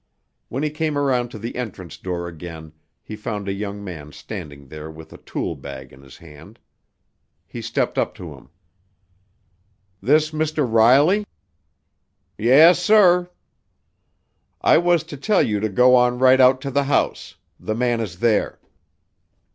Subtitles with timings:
[0.49, 4.67] When he came around to the entrance door again he found a young man standing
[4.67, 6.57] there with a tool bag in his hand.
[7.45, 8.49] He stepped up to him.
[10.01, 10.67] "This Mr.
[10.67, 11.27] Riley?"
[12.35, 13.29] "Yes, sir."
[14.59, 17.35] "I was to tell you to go on right out to the house.
[17.59, 18.59] The man is there."